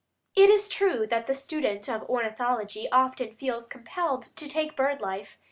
[0.35, 5.37] It is true that the student of ornithology often feels compelled to take bird life.